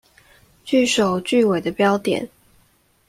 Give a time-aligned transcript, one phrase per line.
[0.65, 2.27] 句首句尾的標點